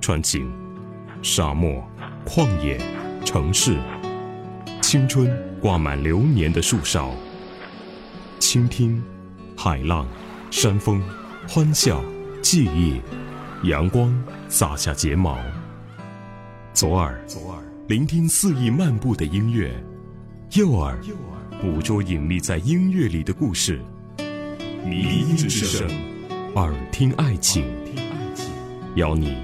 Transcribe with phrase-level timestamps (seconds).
[0.00, 0.50] 穿行
[1.22, 1.82] 沙漠、
[2.24, 2.78] 旷野、
[3.24, 3.78] 城市，
[4.80, 5.30] 青春
[5.60, 7.14] 挂满流年的树梢。
[8.38, 9.02] 倾听
[9.56, 10.06] 海浪、
[10.50, 11.02] 山风、
[11.48, 12.02] 欢笑、
[12.40, 13.00] 记忆，
[13.64, 14.12] 阳光
[14.48, 15.38] 洒下睫毛。
[16.72, 19.70] 左耳左耳，聆听肆意漫步的音乐；
[20.58, 23.80] 右耳右耳，捕捉隐匿在音乐里的故事。
[24.84, 25.86] 迷音之声，
[26.54, 27.64] 耳听爱情。
[28.96, 29.36] 邀你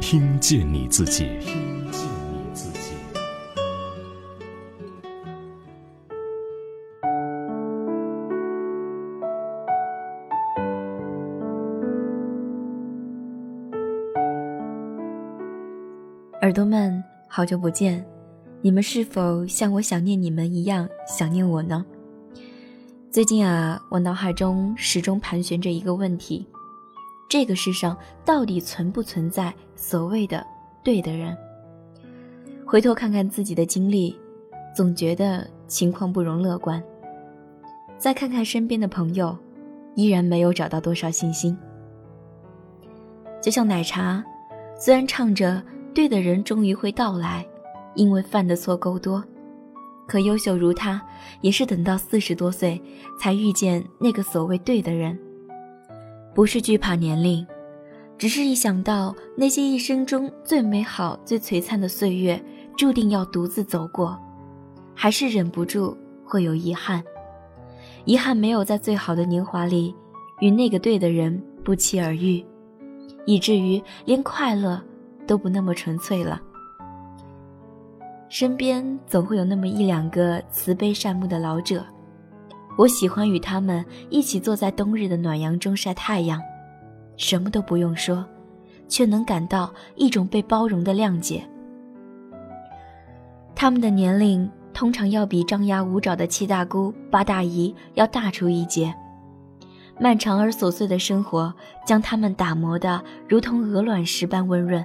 [0.00, 1.26] 听见你自己。
[16.40, 18.04] 耳朵们，好久不见，
[18.62, 21.84] 你们是否像我想念你们一样想念我呢？
[23.10, 26.46] 最近啊，我脑海中始终盘旋着一个问题。
[27.32, 27.96] 这个世上
[28.26, 30.46] 到底存不存在所谓的
[30.84, 31.34] 对的人？
[32.62, 34.14] 回头看看自己的经历，
[34.76, 36.84] 总觉得情况不容乐观。
[37.96, 39.34] 再看看身边的朋友，
[39.94, 41.56] 依然没有找到多少信心。
[43.40, 44.22] 就像奶茶，
[44.78, 45.62] 虽然唱着
[45.94, 47.46] 对的人终于会到来，
[47.94, 49.24] 因为犯的错够多，
[50.06, 51.00] 可优秀如他，
[51.40, 52.78] 也是等到四十多岁
[53.18, 55.18] 才遇见那个所谓对的人。
[56.34, 57.46] 不是惧怕年龄，
[58.16, 62.42] 只是一想到那些一生中最美好、最璀璨的岁月
[62.76, 64.18] 注定要独自走过，
[64.94, 67.02] 还是忍不住会有遗憾。
[68.04, 69.94] 遗憾没有在最好的年华里
[70.40, 72.44] 与那个对的人不期而遇，
[73.26, 74.82] 以至于连快乐
[75.26, 76.40] 都不那么纯粹了。
[78.28, 81.84] 身边总会有那么一两个慈悲善目的老者。
[82.78, 86.40] 我喜欢与他们一起坐在冬日的暖阳中晒太阳，
[87.16, 88.24] 什么都不用说，
[88.88, 91.44] 却能感到一种被包容的谅解。
[93.54, 98.92] 他们的年龄通常要比张牙舞爪的七大姑八大姨要大出一截，
[100.00, 101.52] 漫长而琐碎的生活
[101.86, 104.84] 将他们打磨得如同鹅卵石般温润。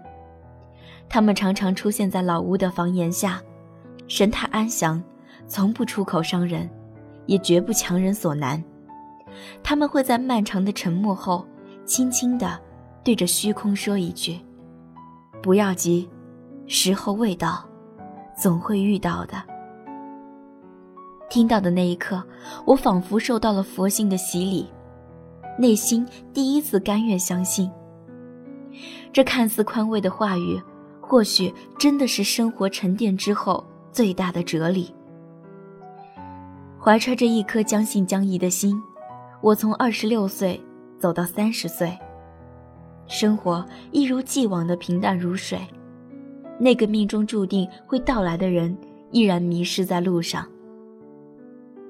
[1.10, 3.42] 他们常常出现在老屋的房檐下，
[4.10, 5.02] 神态安详，
[5.48, 6.70] 从不出口伤人。
[7.28, 8.62] 也绝不强人所难。
[9.62, 11.46] 他们会在漫长的沉默后，
[11.86, 12.60] 轻轻地
[13.04, 14.40] 对着虚空说一句
[15.44, 16.10] ：“不要急，
[16.66, 17.64] 时候未到，
[18.36, 19.44] 总会遇到的。”
[21.30, 22.24] 听到的那一刻，
[22.66, 24.68] 我仿佛受到了佛性的洗礼，
[25.60, 27.70] 内心第一次甘愿相信，
[29.12, 30.60] 这看似宽慰的话语，
[31.02, 34.94] 或许真的是生活沉淀之后最大的哲理。
[36.88, 38.82] 怀揣着一颗将信将疑的心，
[39.42, 40.58] 我从二十六岁
[40.98, 41.92] 走到三十岁，
[43.08, 45.60] 生活一如既往的平淡如水。
[46.58, 48.74] 那个命中注定会到来的人，
[49.12, 50.48] 依然迷失在路上。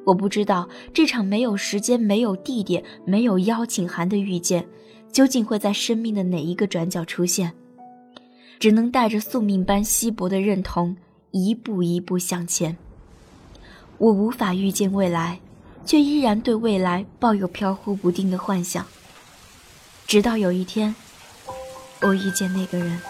[0.03, 4.67] 我不知道这场没有时间、没有地点、没有邀请函的遇见，
[5.11, 7.53] 究竟会在生命的哪一个转角出现，
[8.57, 10.97] 只能带着宿命般稀薄的认同，
[11.29, 12.75] 一步一步向前。
[13.99, 15.39] 我无法预见未来，
[15.85, 18.85] 却依然对未来抱有飘忽不定的幻想。
[20.05, 20.95] 直到有一天，
[22.01, 23.01] 我遇见那个人。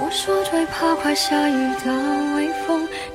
[0.00, 2.77] 我说最怕快下雨的微风。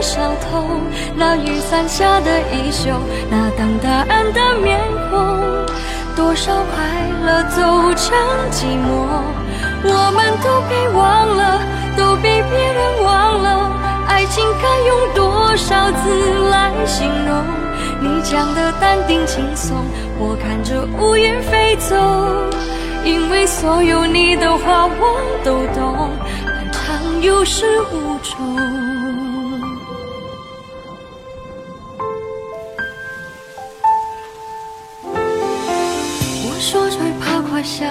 [0.00, 0.64] 小偷。
[1.14, 2.90] 那雨伞下的衣袖，
[3.30, 4.78] 那等答案的面
[5.10, 5.38] 孔，
[6.16, 6.84] 多少快
[7.24, 7.60] 乐走
[7.94, 8.16] 成
[8.50, 9.06] 寂寞。
[9.82, 11.60] 我们都别忘了，
[11.96, 13.72] 都被别人忘了，
[14.06, 17.44] 爱情该用多少字来形容？
[18.02, 19.76] 你讲的淡定轻松，
[20.18, 21.96] 我看着乌云飞走。
[23.04, 26.10] 因为所有你的话我都懂，
[26.44, 28.69] 漫长有始无终。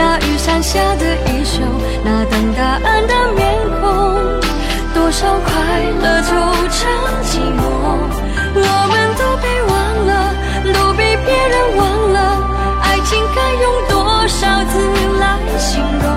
[0.00, 1.60] 那雨伞下的衣袖，
[2.02, 3.52] 那等答案的面
[3.82, 3.84] 孔，
[4.94, 5.52] 多少快
[6.00, 6.30] 乐凑
[6.70, 6.80] 成
[7.28, 7.60] 寂寞。
[8.54, 9.70] 我们都被忘
[10.06, 10.10] 了，
[10.72, 12.18] 都被别人忘了。
[12.82, 14.74] 爱情该用多少字
[15.20, 16.08] 来形容？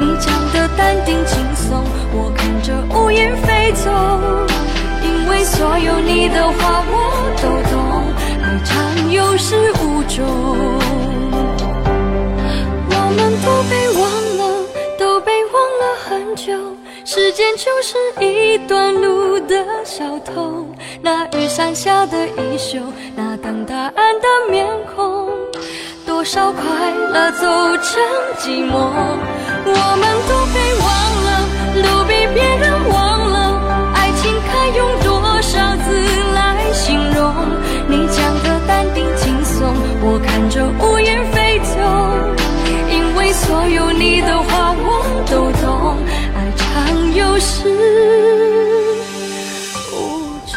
[0.00, 3.88] 你讲的淡定轻松，我看着乌云飞走。
[5.04, 8.04] 因为所有你的话我都懂，
[8.42, 10.81] 爱长有始无终。
[13.72, 14.02] 被忘
[14.36, 14.66] 了，
[14.98, 16.52] 都被忘了很久。
[17.06, 20.66] 时间就是一段路的小偷，
[21.00, 22.78] 那雨伞下的衣袖，
[23.16, 25.30] 那等答案的面孔，
[26.06, 26.62] 多少快
[27.14, 27.46] 乐走
[27.78, 28.02] 成
[28.38, 28.74] 寂寞。
[29.64, 30.86] 我们都被忘
[31.24, 31.28] 了，
[31.82, 32.71] 都被别人
[47.62, 47.76] 长有
[49.04, 49.22] 始
[49.92, 49.94] 无
[50.46, 50.52] 终。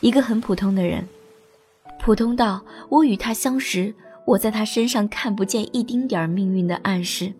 [0.00, 1.08] 一个很普通的人，
[1.98, 3.92] 普通到我与他相识，
[4.26, 7.32] 我在他身上看不见一丁点儿命运的暗示，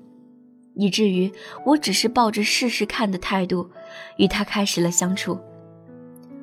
[0.75, 1.31] 以至于
[1.65, 3.69] 我只是抱着试试看的态度
[4.19, 5.39] 与他开始了相处。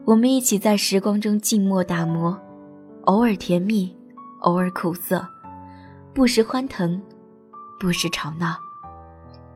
[0.04, 2.38] 我们一起在时光中静默打磨，
[3.06, 3.96] 偶尔甜蜜，
[4.42, 5.26] 偶尔苦涩，
[6.14, 7.02] 不时欢腾，
[7.80, 8.58] 不时吵闹。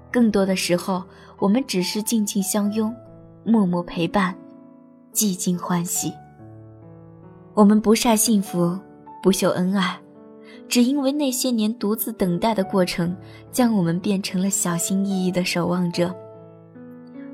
[0.10, 1.04] 更多的时候，
[1.38, 2.96] 我们只是静静相拥，
[3.44, 4.34] 默默陪伴，
[5.12, 6.14] 寂静欢喜。
[7.54, 8.80] 我们不晒幸福，
[9.22, 10.00] 不秀恩爱，
[10.68, 13.16] 只因为那些年独自等待的过程，
[13.52, 16.14] 将我们变成了小心翼翼的守望者。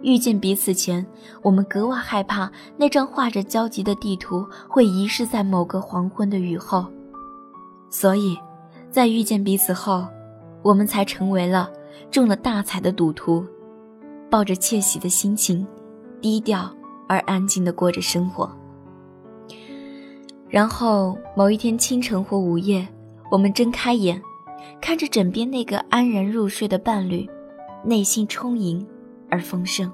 [0.02, 1.06] 遇见彼此前，
[1.42, 6.86] 我们格外害怕那张画着焦急的地图会遗失在某个黄昏的雨后，
[7.90, 8.38] 所以，
[8.92, 10.06] 在遇见彼此后，
[10.62, 11.72] 我们才成为了
[12.12, 13.46] 中了大彩的赌徒，
[14.30, 15.66] 抱着窃喜的心情，
[16.22, 16.70] 低调
[17.08, 18.52] 而安静地过着生活。
[20.50, 22.86] 然后某一天清晨或午夜，
[23.34, 24.22] 我们睁开眼，
[24.80, 27.28] 看着枕边那个安然入睡的伴侣，
[27.84, 28.86] 内心充盈
[29.28, 29.92] 而丰盛，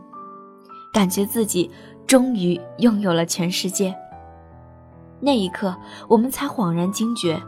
[0.91, 1.71] 感觉自己
[2.05, 3.95] 终于拥有了全世界。
[5.21, 5.73] 那一刻，
[6.09, 7.41] 我们才恍然惊觉，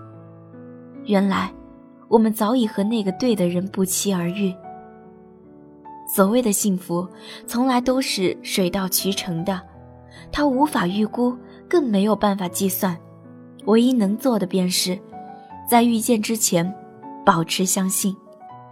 [1.07, 1.53] 原来
[2.07, 4.55] 我们早已和那个对的人不期而遇。
[6.07, 7.05] 所谓的幸福，
[7.45, 9.59] 从来都是水到渠成的，
[10.31, 11.37] 它无法预估。
[11.67, 12.97] 更没有办法计算，
[13.65, 14.97] 唯一能做的便是，
[15.71, 16.69] 在遇见之前，
[17.25, 18.13] 保持相信；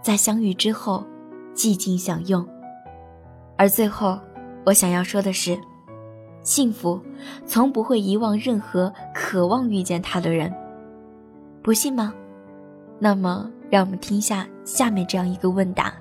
[0.02, 1.02] 在相遇之后，
[1.54, 2.46] 寂静享用。
[3.56, 4.20] 而最后，
[4.66, 5.58] 我想要说的是，
[6.42, 7.00] 幸福
[7.46, 10.54] 从不会遗忘任何渴望遇见他的人。
[11.62, 12.12] 不信吗？
[12.98, 15.94] 那么，让我们听下下面这样一个问答：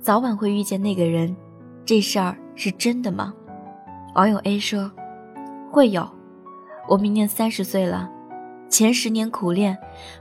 [0.00, 1.36] 早晚会遇见那个人，
[1.84, 3.34] 这事儿是真的吗？
[4.14, 4.90] 网友 A 说。
[5.70, 6.08] 会有，
[6.88, 8.10] 我明年三十岁了，
[8.68, 9.76] 前十年苦练，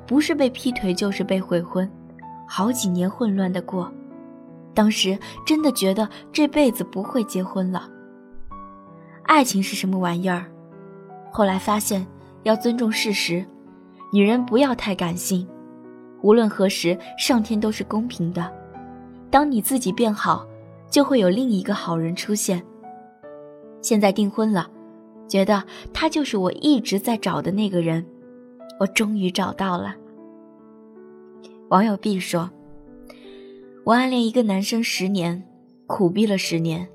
[0.05, 1.89] 不是被劈腿就是被悔婚，
[2.47, 3.91] 好几年混乱的过，
[4.73, 7.89] 当时真的觉得这辈子不会结婚了。
[9.23, 10.45] 爱情是什么玩意儿？
[11.31, 12.05] 后来发现
[12.43, 13.45] 要尊重事实，
[14.13, 15.47] 女人不要太感性。
[16.23, 18.51] 无论何时，上天都是公平的。
[19.29, 20.47] 当你自己变好，
[20.89, 22.63] 就会有另一个好人出现。
[23.81, 24.67] 现在订婚了，
[25.27, 25.61] 觉得
[25.93, 28.03] 他就是我一直在找的那个人，
[28.79, 29.95] 我终于找到了。
[31.69, 32.49] 网友 B 说
[33.83, 35.43] ：“我暗恋一个男生十年，
[35.85, 36.87] 苦逼了十年，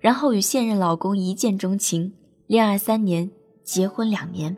[0.00, 2.12] 然后与现任老公一见钟情，
[2.46, 3.30] 恋爱三年，
[3.62, 4.56] 结婚两年，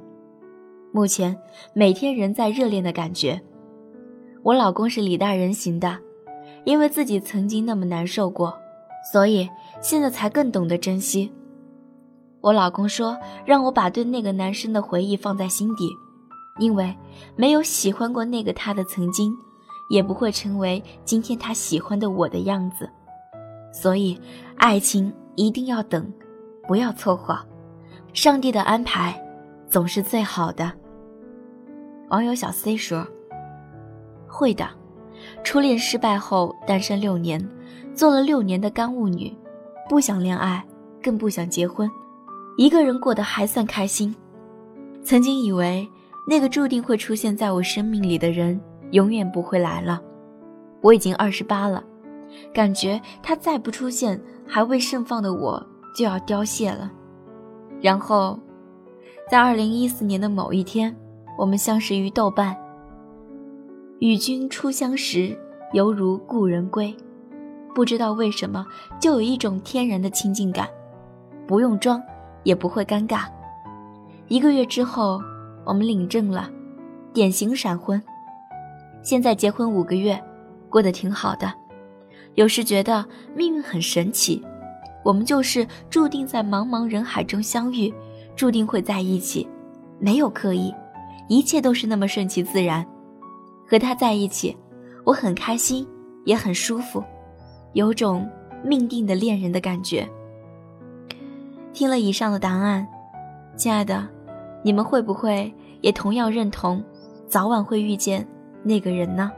[0.93, 1.37] 目前
[1.73, 3.41] 每天仍在热恋的感觉。
[4.43, 5.99] 我老公是李大人型的，
[6.65, 8.57] 因为自己曾经那么难受过，
[9.13, 9.49] 所以
[9.81, 11.33] 现在才更懂得珍惜。
[12.43, 15.91] 我老公说让我把对那个男生的回忆放在心底，
[16.59, 16.95] 因为
[17.35, 19.37] 没有喜欢过那个他的曾经。”
[19.89, 22.91] 也不会成为今天他喜欢的我的样子，
[23.73, 24.21] 所以
[24.57, 26.13] 爱情一定要等，
[26.67, 27.39] 不要凑合。
[28.13, 29.17] 上帝的安排
[29.69, 30.73] 总是最好的。
[32.09, 33.07] 网友小 C 说
[34.27, 34.69] ：“会的，
[35.45, 37.49] 初恋失败后单身六年，
[37.95, 39.33] 做了六年的干物女，
[39.89, 40.67] 不想恋爱，
[41.01, 41.89] 更不想结婚，
[42.57, 44.13] 一个人过得还算开心。
[45.05, 45.89] 曾经以为
[46.27, 48.61] 那个注定会出现在我生命里的人。”
[48.93, 50.01] 永远不会来了。
[50.81, 51.83] 我已经二十八了，
[52.55, 55.61] 感觉他再不出现，还未盛放的我
[55.97, 56.89] 就要凋谢了。
[57.81, 58.39] 然后，
[59.29, 60.95] 在二零一四年的某一天，
[61.37, 62.57] 我们相识于豆瓣。
[63.99, 65.37] 与君初相识，
[65.73, 66.95] 犹如故人归。
[67.75, 68.65] 不知道为什么，
[69.01, 70.69] 就有一种天然的亲近感，
[71.45, 72.01] 不用装，
[72.45, 73.25] 也不会尴尬。
[74.29, 75.21] 一个月之后，
[75.67, 76.49] 我们领证了，
[77.13, 78.01] 典型闪婚。
[79.03, 80.19] 现在结婚五个月，
[80.71, 81.53] 过得挺好的。
[82.37, 83.05] 有时觉得
[83.35, 84.43] 命运很神奇，
[85.05, 87.93] 我们就是注定在茫茫人海中相遇，
[88.37, 89.49] 注定会在一起，
[89.99, 90.73] 没有刻意，
[91.29, 92.87] 一切都是那么顺其自然。
[93.69, 94.57] 和他在一起，
[95.03, 95.85] 我很开心，
[96.25, 97.03] 也很舒服，
[97.73, 98.31] 有种
[98.63, 100.09] 命定的恋人的感觉。
[101.73, 102.87] 听了以上的答案，
[103.57, 104.07] 亲爱的，
[104.67, 106.83] 你们会不会也同样认同，
[107.29, 108.27] 早晚会遇见？
[108.65, 109.31] 那个人呢？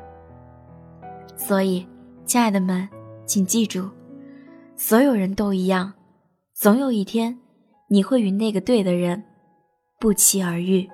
[1.37, 1.87] 所以，
[2.25, 2.89] 亲爱的们，
[3.27, 3.91] 请记住，
[4.75, 5.93] 所有人都一样，
[6.55, 7.39] 总有一天，
[7.89, 9.23] 你会与那个对的人
[10.01, 10.89] 不期而遇。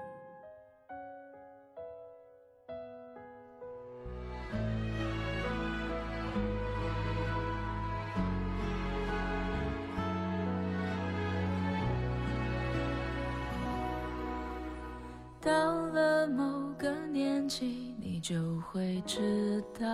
[17.48, 17.84] 你。
[18.24, 19.86] 就会知道，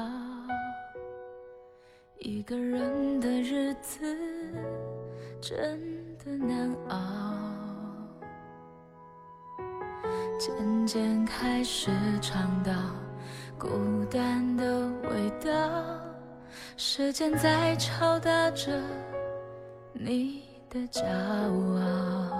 [2.21, 4.17] 一个人的日子
[5.41, 6.97] 真的难熬。
[10.39, 11.91] 渐渐开始
[12.23, 12.73] 尝到
[13.59, 13.69] 孤
[14.09, 15.51] 单的味道，
[16.77, 18.81] 时间在敲打着
[19.93, 22.40] 你的骄傲。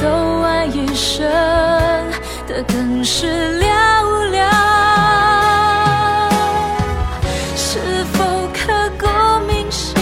[0.00, 0.08] 走
[0.40, 1.28] 完一生
[2.48, 3.66] 的更是寥
[4.32, 4.38] 寥。
[7.54, 7.78] 是
[8.12, 9.06] 否刻骨
[9.46, 9.94] 铭心，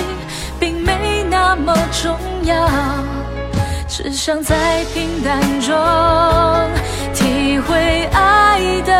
[0.60, 2.68] 并没那么重要，
[3.88, 5.74] 只想在平淡中
[7.12, 8.92] 体会爱的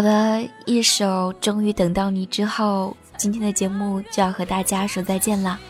[0.00, 5.60] 好的，一首《终于等到你》之后，今天的节目就要和大家说再见了。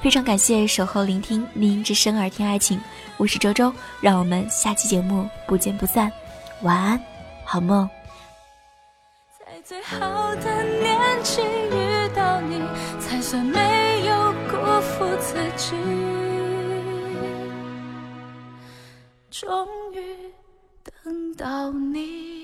[0.00, 2.80] 非常感谢守候聆听《丽音之声》，耳听爱情，
[3.18, 6.10] 我是周周，让我们下期节目不见不散。
[6.62, 6.98] 晚安，
[7.44, 7.86] 好梦。
[9.38, 12.62] 在最好的年纪遇到你，
[12.98, 15.76] 才算没有辜负自己。
[19.30, 20.00] 终于
[21.04, 22.39] 等到你。